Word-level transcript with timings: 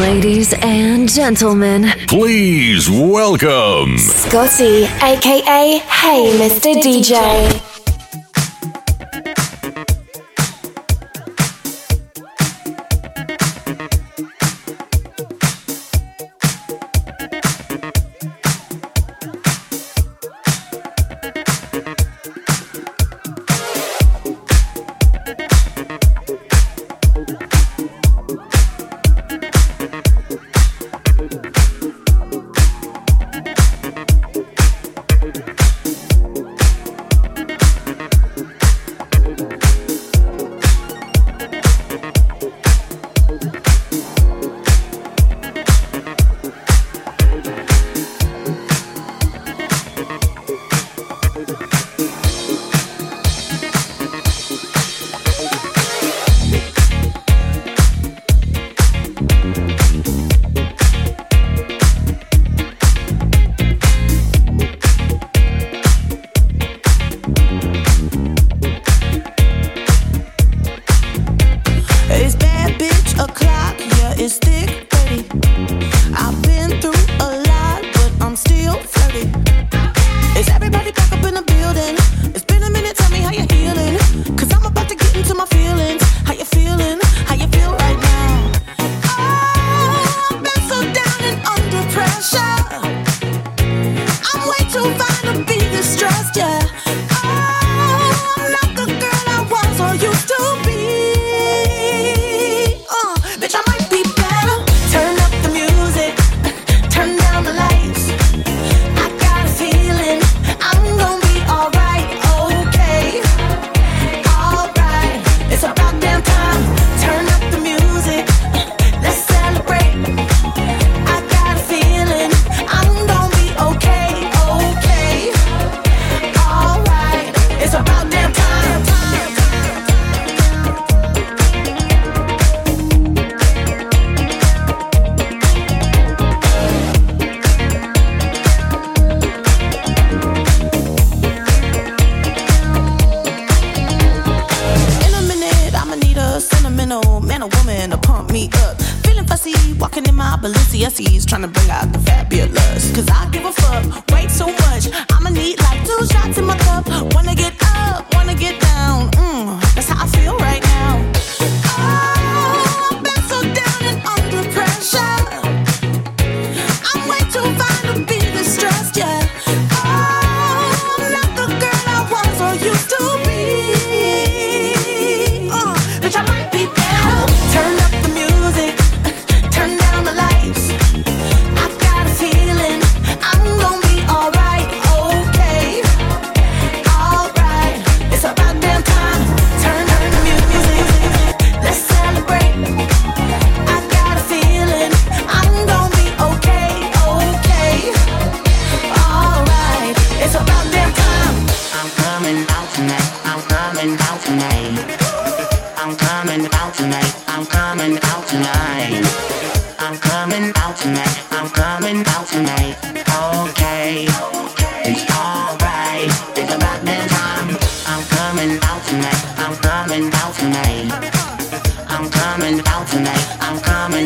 Ladies 0.00 0.52
and 0.60 1.08
gentlemen, 1.08 1.86
please 2.06 2.90
welcome 2.90 3.96
Scotty, 3.96 4.84
aka 4.84 5.78
Hey 5.78 6.38
Mr. 6.38 6.74
DJ. 6.74 7.65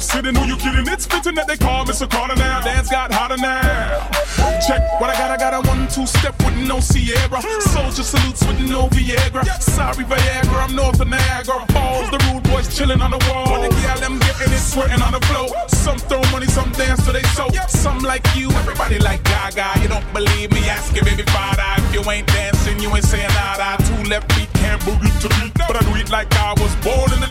sitting, 0.00 0.34
who 0.34 0.44
you 0.46 0.56
kidding? 0.56 0.86
It's 0.88 1.06
fitting 1.06 1.34
that 1.34 1.46
they 1.46 1.56
call 1.56 1.84
Mr. 1.84 2.08
Carter 2.08 2.36
now. 2.36 2.60
Dance 2.60 2.90
got 2.90 3.12
hotter 3.12 3.36
now. 3.36 4.08
Check 4.66 4.82
what 5.00 5.10
I 5.10 5.14
got, 5.14 5.30
I 5.30 5.36
got 5.36 5.52
a 5.54 5.68
one 5.68 5.88
two 5.88 6.06
step 6.06 6.36
with 6.44 6.56
no 6.56 6.80
Ciara. 6.80 7.40
Soldier 7.72 8.02
salutes 8.02 8.44
with 8.46 8.60
no 8.68 8.88
Viagra. 8.88 9.44
Sorry, 9.60 10.04
Viagra, 10.04 10.64
I'm 10.64 10.74
north 10.74 11.00
of 11.00 11.08
Niagara. 11.08 11.66
Falls, 11.72 12.10
the 12.10 12.18
rude 12.30 12.44
boys 12.44 12.68
chilling 12.76 13.00
on 13.00 13.10
the 13.10 13.20
wall. 13.28 13.46
Gal 13.84 13.98
them 14.00 14.18
getting 14.18 14.52
it, 14.52 14.58
sweating 14.58 15.02
on 15.02 15.12
the 15.12 15.20
floor. 15.26 15.48
Some 15.68 15.98
throw 15.98 16.22
money, 16.32 16.46
some 16.46 16.70
dance 16.72 17.04
to 17.06 17.12
they 17.12 17.22
so. 17.36 17.48
Some 17.68 18.00
like 18.00 18.24
you, 18.34 18.50
everybody 18.62 18.98
like 18.98 19.22
Gaga. 19.24 19.80
You 19.82 19.88
don't 19.88 20.06
believe 20.12 20.52
me? 20.52 20.68
Ask 20.68 20.94
your 20.94 21.04
baby 21.04 21.22
father. 21.30 21.64
If 21.84 21.94
you 21.94 22.10
ain't 22.10 22.26
dancing, 22.28 22.78
you 22.80 22.94
ain't 22.94 23.04
saying 23.04 23.32
nada. 23.34 23.82
Two 23.84 24.08
left 24.08 24.32
feet 24.32 24.52
can't 24.54 24.80
boogie 24.82 25.12
to 25.22 25.28
beat, 25.40 25.54
but 25.66 25.76
I 25.76 25.80
do 25.84 25.96
it 25.96 26.10
like 26.10 26.32
I 26.36 26.52
was 26.54 26.74
born 26.84 27.12
in 27.12 27.20
the 27.20 27.30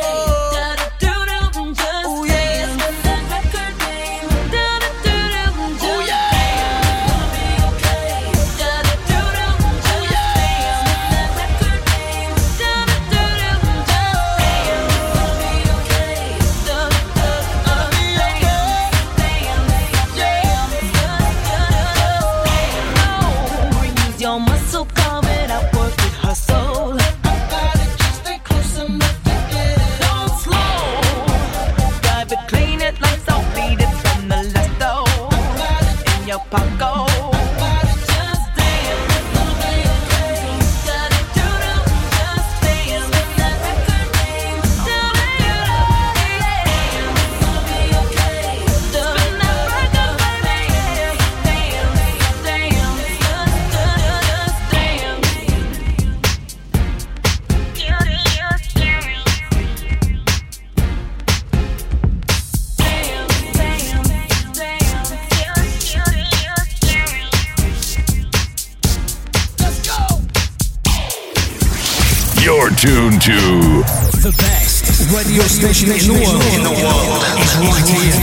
okay. 72.67 72.75
tuned 72.75 73.21
to 73.21 73.83
the 74.21 74.31
best 74.37 75.09
radio 75.09 75.41
station 75.43 75.91
in 75.91 75.97
the 75.97 76.13
world. 76.13 76.43
In 76.53 76.63
the 76.63 76.69
world 76.69 77.23
is 77.41 77.55
right 77.57 77.89
here, 77.89 78.13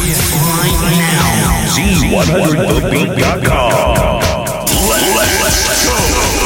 right 0.58 0.78
now. 0.82 1.66
Z100thebeat.com. 1.74 4.22
Let's 5.42 6.37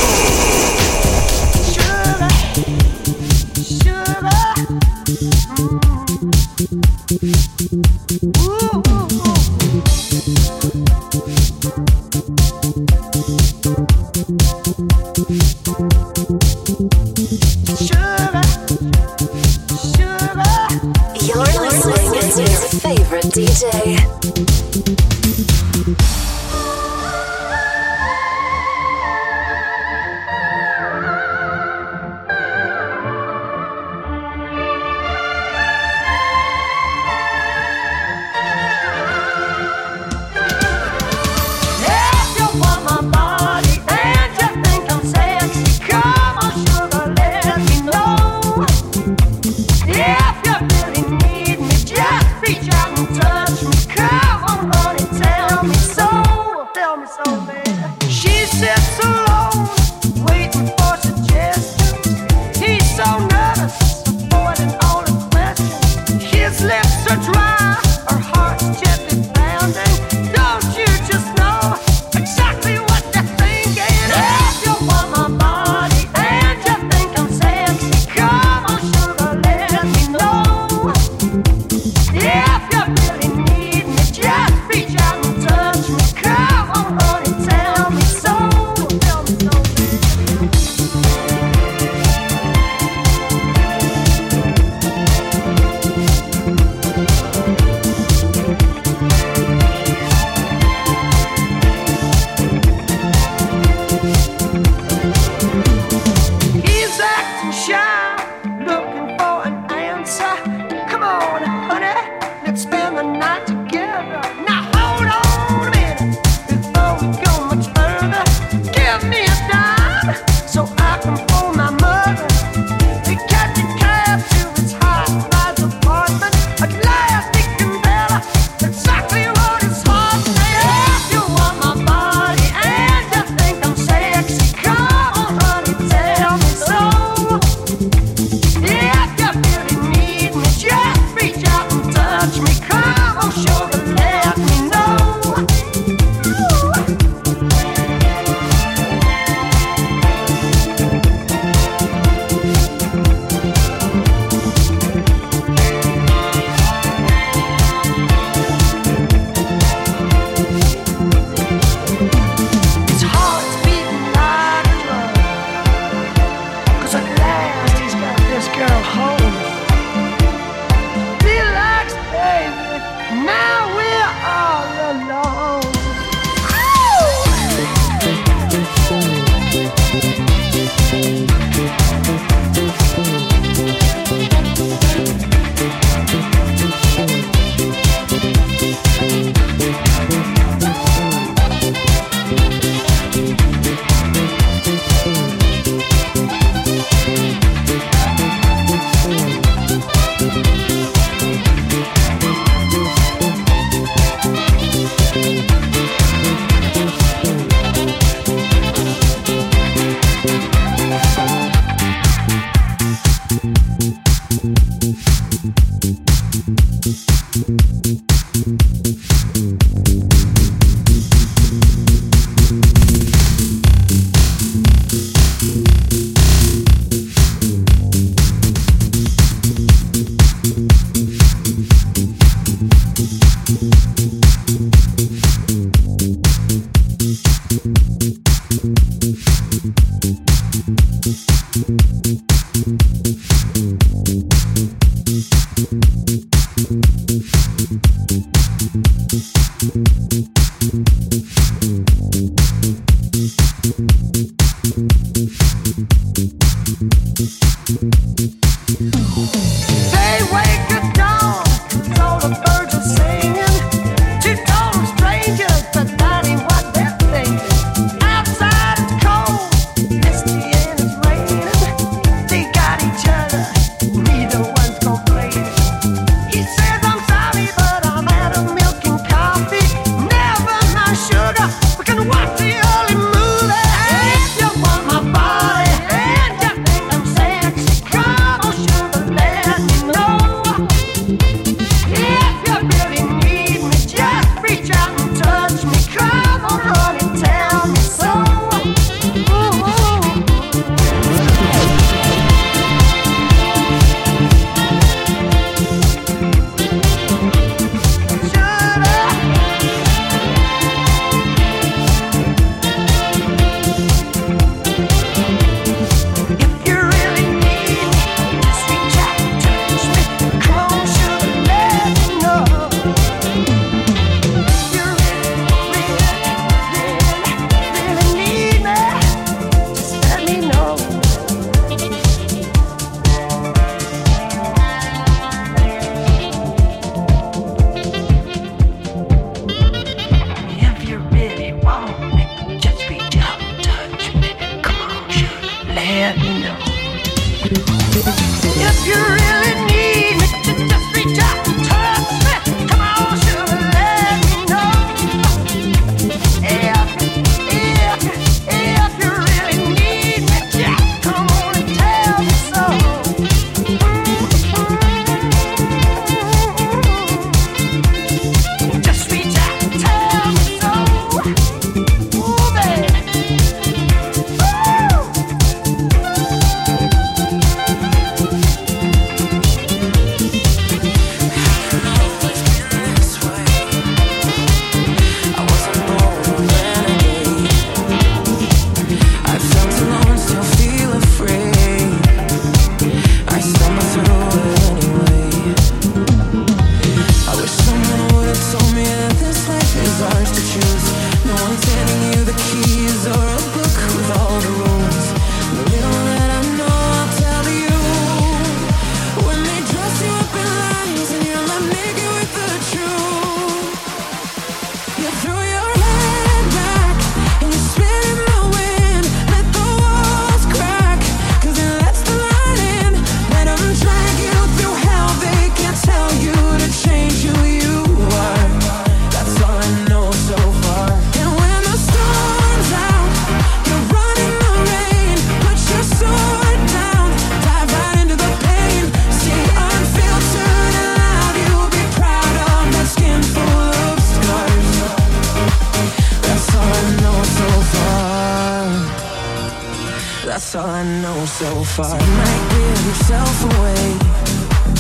so 451.65 451.83
far. 451.83 452.01
You 452.01 452.13
might 452.17 452.45
give 452.51 452.87
yourself 452.87 453.45
away, 453.45 453.85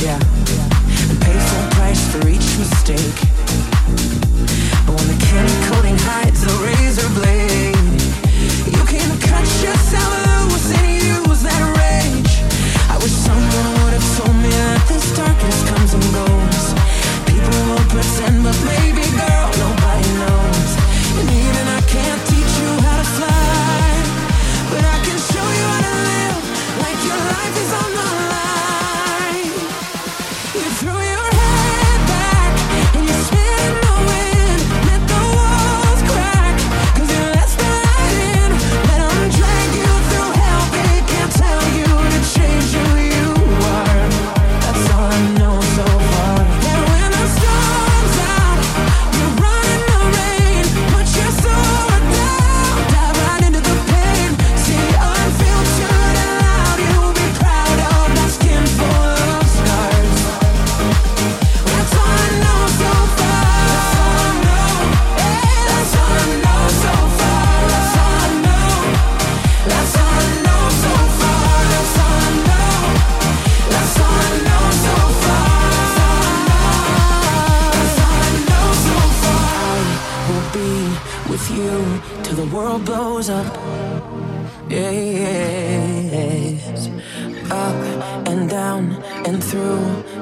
yeah, 0.03 0.19
and 1.11 1.21
pay 1.21 1.39
full 1.39 1.71
price 1.77 2.03
for 2.11 2.29
each 2.29 2.59
mistake. 2.59 3.19
But 4.87 4.95
when 4.97 5.09
the 5.09 5.19
candy 5.27 5.55
coating 5.69 5.99
hides 5.99 6.41
the 6.45 6.55
razor 6.65 7.09
blade. 7.21 7.42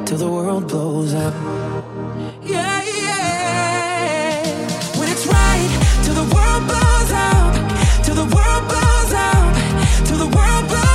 till 0.07 0.18
the 0.18 0.29
world 0.29 0.68
blows 0.68 1.14
up. 1.14 1.35
Yeah, 2.42 2.83
yeah. 3.03 4.42
When 4.98 5.09
it's 5.09 5.26
right 5.26 5.70
till 6.05 6.14
the 6.14 6.29
world 6.35 6.62
blows 6.70 7.12
up, 7.31 7.53
till 8.05 8.14
the 8.14 8.29
world 8.37 8.64
blows 8.72 9.12
up, 9.29 9.55
till 10.07 10.18
the 10.18 10.37
world 10.37 10.68
blows 10.68 10.89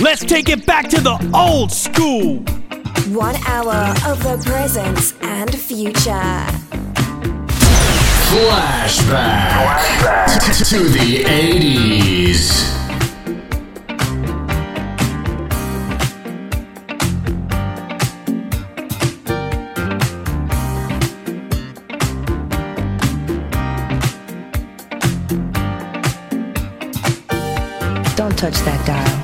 Let's 0.00 0.24
take 0.24 0.48
it 0.48 0.64
back 0.64 0.88
to 0.90 1.00
the 1.00 1.18
old 1.34 1.72
school. 1.72 2.36
One 3.12 3.34
hour 3.48 3.92
of 4.06 4.22
the 4.22 4.40
present 4.46 5.12
and 5.22 5.52
future. 5.52 6.12
Flashback, 8.30 9.50
Flashback. 9.50 10.68
to 10.68 10.78
the 10.78 11.24
80s. 11.24 12.76
Don't 28.14 28.38
touch 28.38 28.54
that 28.60 28.86
dial. 28.86 29.17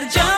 cambiar 0.00 0.24
yo. 0.24 0.29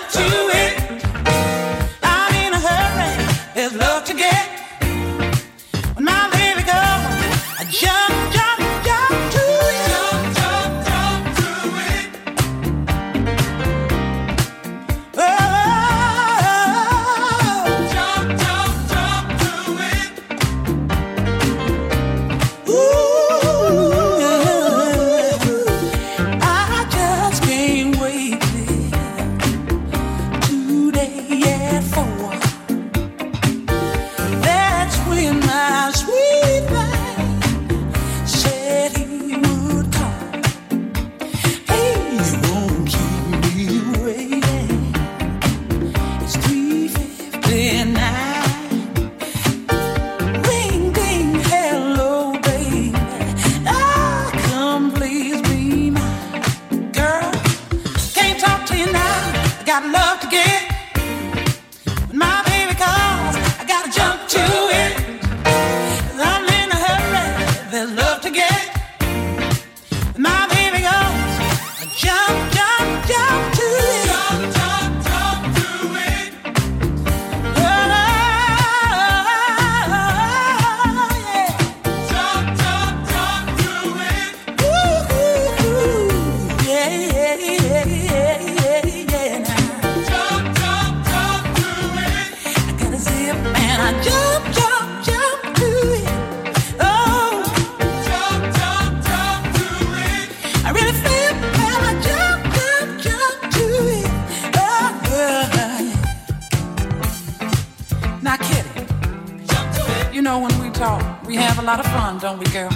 you 110.12 110.20
know 110.20 110.38
when 110.38 110.56
we 110.60 110.68
talk, 110.70 111.02
we 111.26 111.34
have 111.36 111.58
a 111.58 111.62
lot 111.62 111.80
of 111.80 111.86
fun, 111.86 112.18
don't 112.18 112.38
we, 112.38 112.44
girl? 112.46 112.68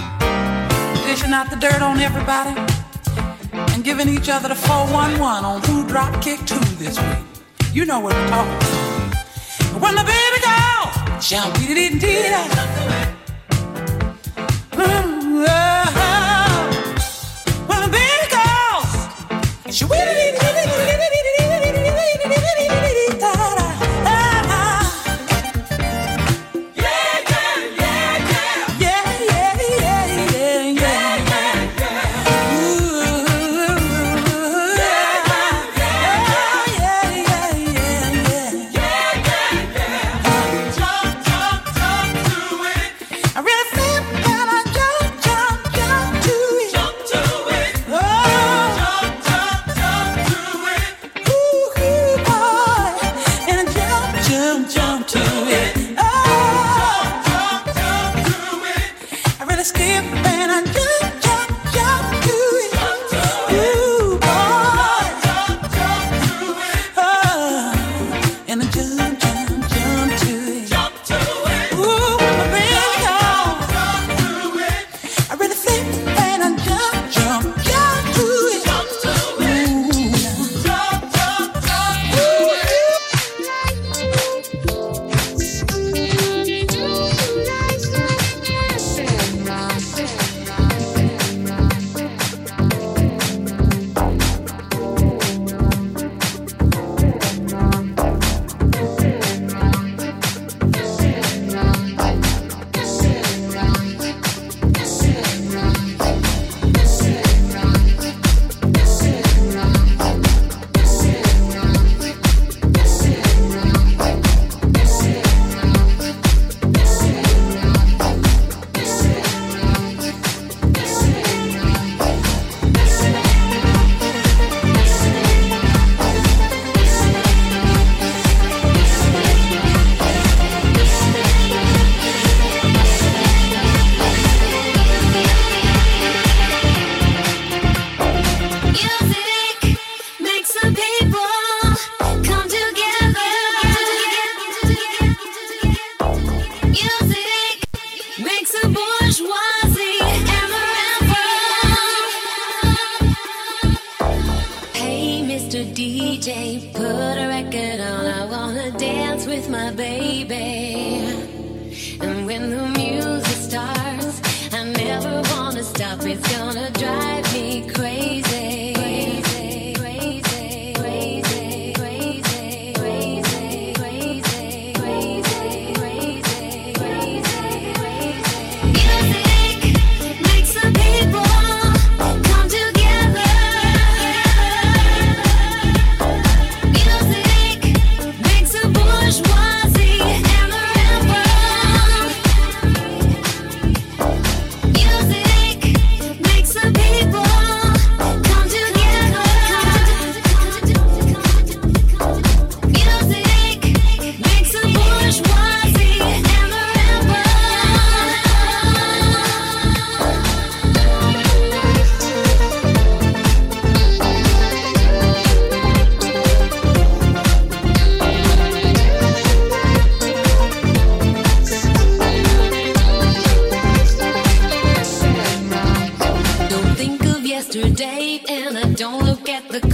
Dishing 1.05 1.33
out 1.33 1.49
the 1.49 1.55
dirt 1.59 1.81
on 1.81 1.99
everybody 1.99 2.59
and 3.73 3.83
giving 3.83 4.09
each 4.09 4.27
other 4.29 4.47
the 4.49 4.55
411 4.55 5.45
on 5.45 5.61
who 5.63 5.87
drop 5.87 6.21
kick 6.21 6.39
who 6.49 6.59
this 6.75 6.99
week. 6.99 7.19
You 7.73 7.85
know 7.85 7.99
what 7.99 8.15
we're 8.15 8.27
talking 8.27 8.53
about. 8.55 9.81
When 9.81 9.95
the 9.95 10.03
baby 10.03 10.39
girl 10.41 11.19
jump, 11.21 11.53
dee 11.59 11.67
dee 11.75 11.89
dee 11.89 11.99
dee. 11.99 12.31
When 17.67 17.81
the 17.83 17.89
baby 17.91 18.27
girls, 18.33 18.91
she 19.75 19.85
wee 19.85 19.97
dee 19.97 20.31
dee 20.31 20.39
dee 20.39 20.65
dee. 20.65 20.86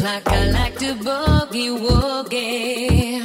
Like 0.03 0.27
I 0.27 0.51
like 0.51 0.77
to 0.79 0.93
boogie 0.95 1.79
woogie. 1.79 3.23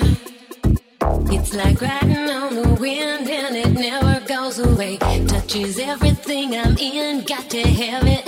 It's 1.33 1.53
like 1.53 1.81
riding 1.81 2.31
on 2.31 2.55
the 2.55 2.69
wind 2.81 3.29
and 3.29 3.57
it 3.57 3.73
never 3.73 4.25
goes 4.25 4.61
away. 4.61 4.97
Touches 5.27 5.81
everything 5.81 6.57
I'm 6.57 6.79
in, 6.79 7.25
got 7.25 7.51
to 7.51 7.63
have 7.63 8.07
it. 8.07 8.28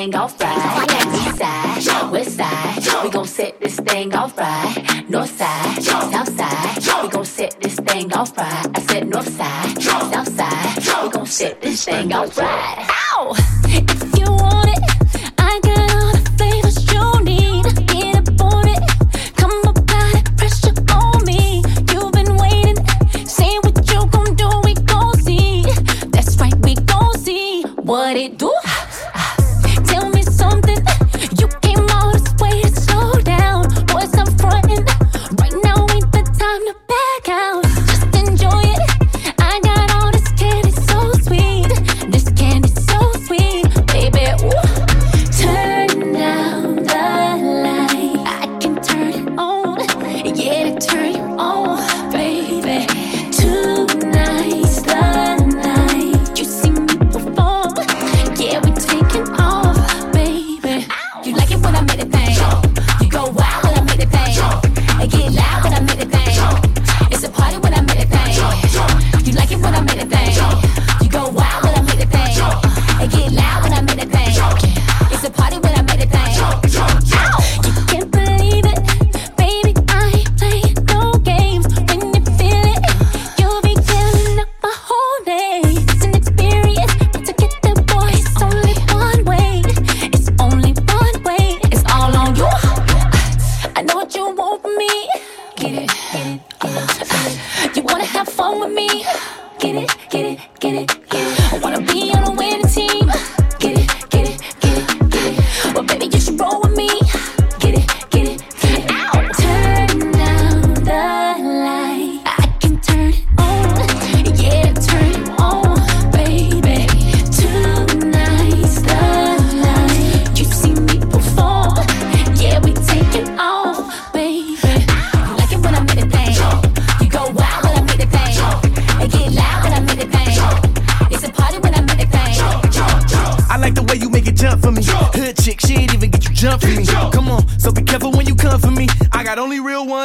thing 0.00 0.14
off 0.14 0.40
right. 0.40 0.86
East 1.14 1.38
side, 1.38 2.10
west 2.10 2.36
side, 2.36 3.04
we 3.04 3.10
gon' 3.10 3.26
set 3.26 3.60
this 3.60 3.76
thing 3.80 4.14
off 4.14 4.38
right. 4.38 5.04
North 5.10 5.36
side, 5.36 5.82
south 5.82 6.36
side, 6.38 7.02
we 7.02 7.08
gon' 7.10 7.24
set 7.24 7.60
this 7.60 7.76
thing 7.76 8.10
off 8.14 8.36
right. 8.38 8.66
I 8.74 8.80
said 8.80 9.08
north 9.10 9.28
side, 9.28 9.82
south 9.82 10.28
side, 10.36 11.04
we 11.04 11.10
gon' 11.10 11.26
set 11.26 11.60
this 11.60 11.84
thing 11.84 12.12
off 12.14 12.38
right. 12.38 12.88
Ow! 13.12 13.59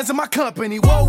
friends 0.06 0.10
in 0.10 0.16
my 0.16 0.28
company. 0.28 0.78
Whoa. 0.78 1.05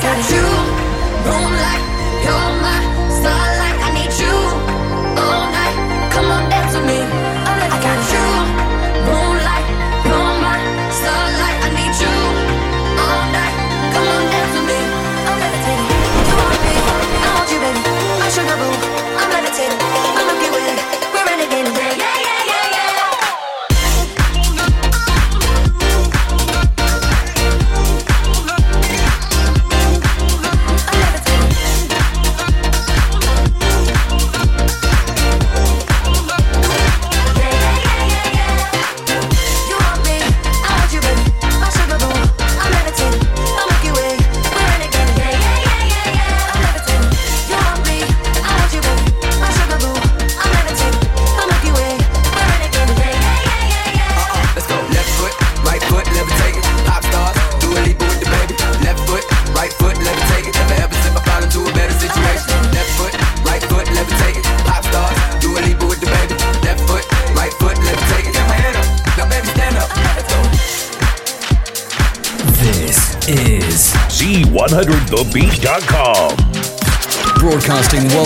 got 0.00 0.30
you. 0.30 0.47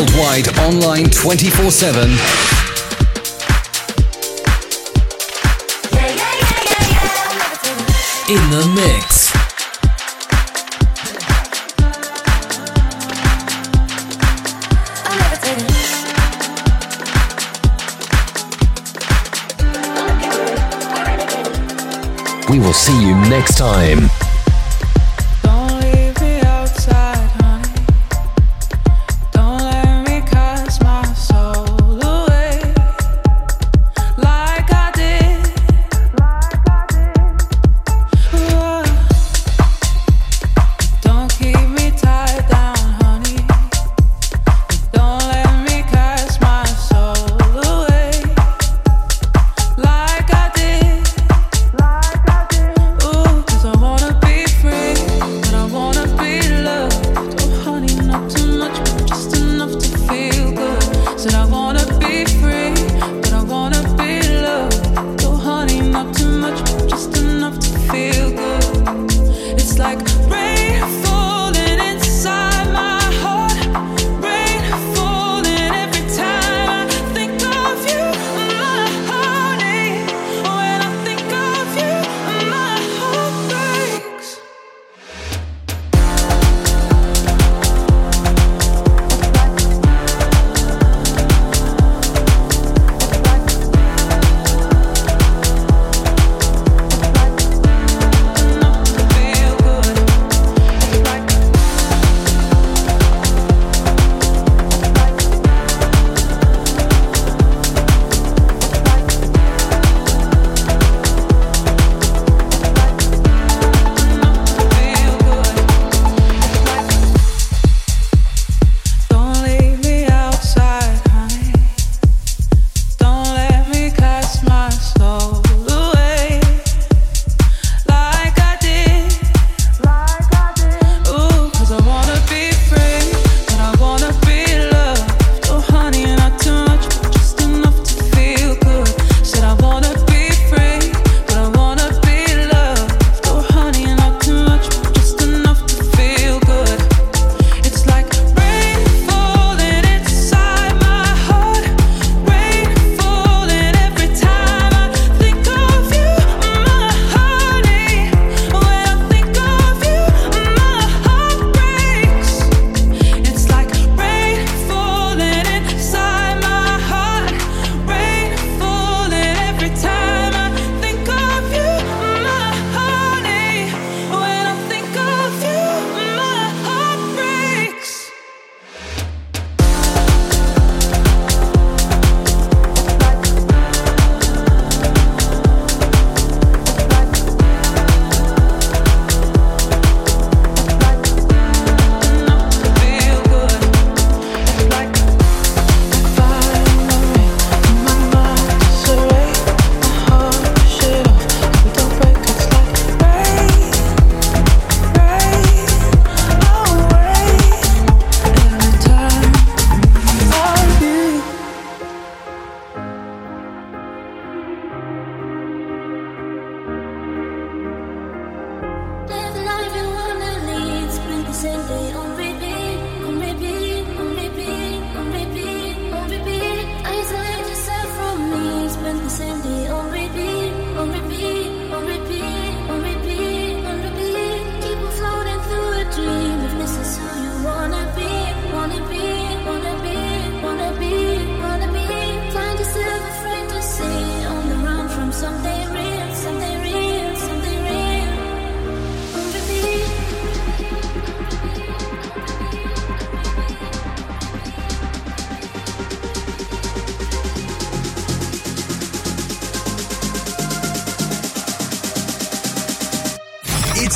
worldwide 0.02 0.48
online 0.58 1.08
24 1.10 1.70
7. 1.70 2.10
In 8.28 8.50
the 8.50 8.66
mix. 8.74 9.30
We 22.50 22.58
will 22.58 22.72
see 22.72 23.00
you 23.00 23.14
next 23.28 23.56
time. 23.56 24.21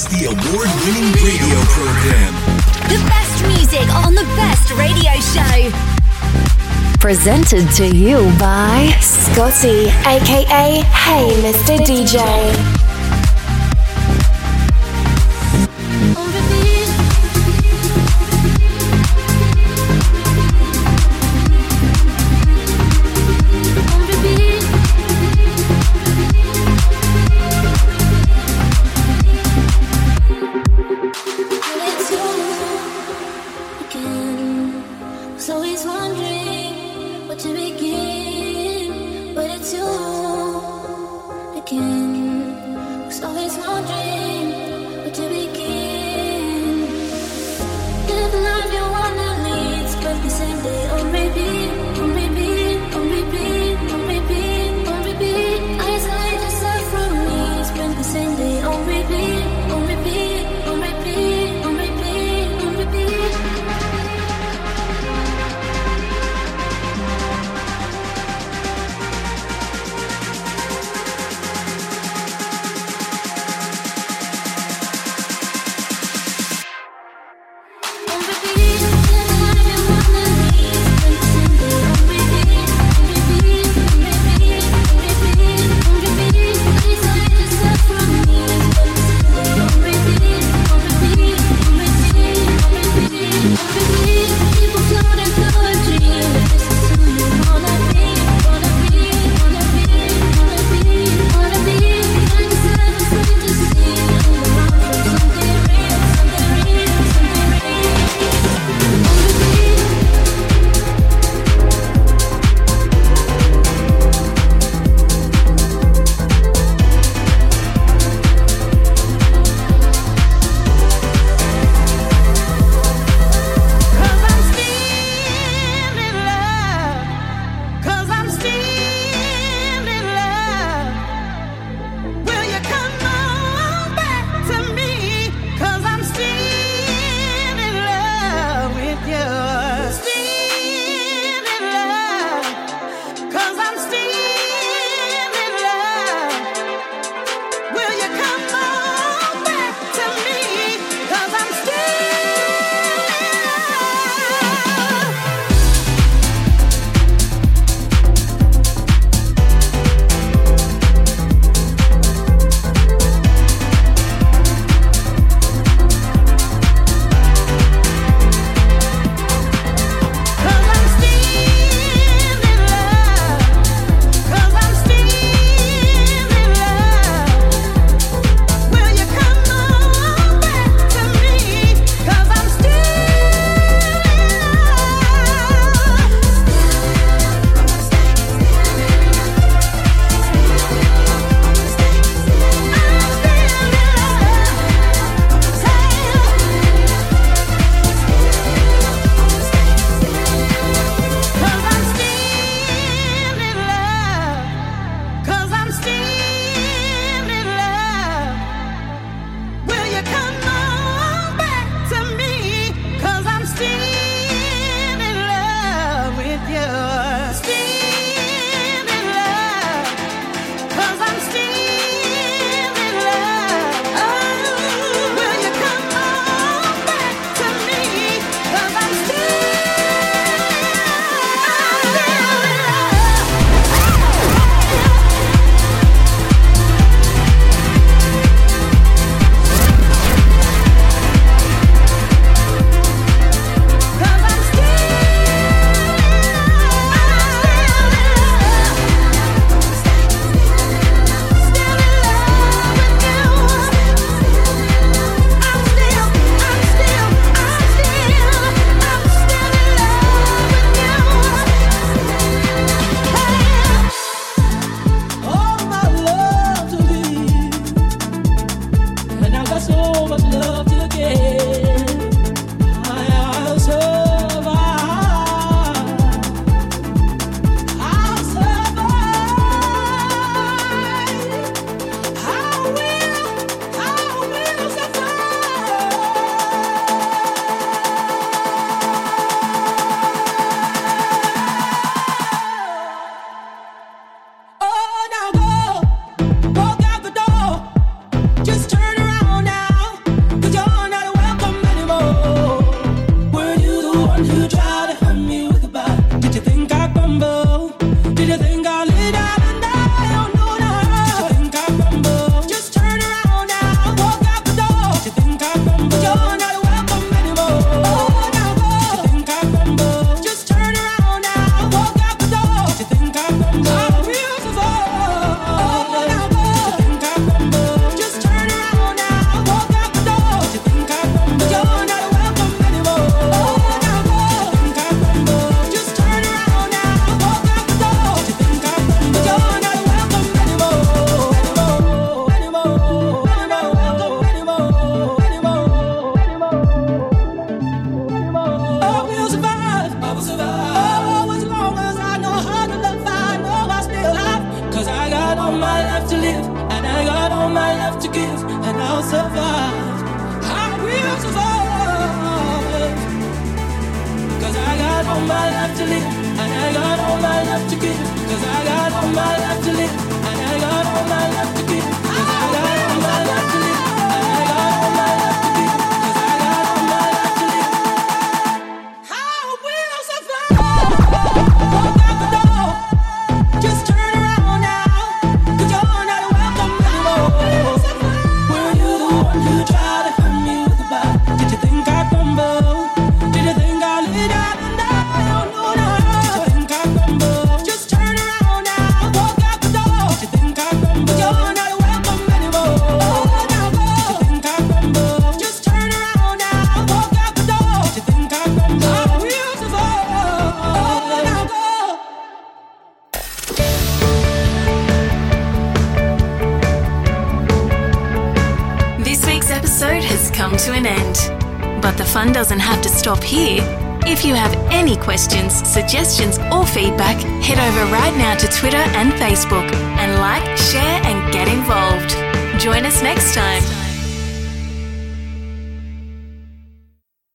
It's 0.08 0.20
the 0.20 0.26
award 0.26 0.68
winning 0.84 1.12
radio 1.14 1.58
program. 1.74 2.34
The 2.88 3.02
best 3.08 3.42
music 3.48 3.92
on 3.96 4.14
the 4.14 4.22
best 4.36 4.70
radio 4.72 5.12
show. 5.18 5.70
Presented 7.00 7.68
to 7.74 7.88
you 7.88 8.18
by 8.38 8.94
Scotty, 9.00 9.86
aka 10.06 10.82
Hey 10.82 11.30
Mr. 11.42 11.78
DJ. 11.78 12.75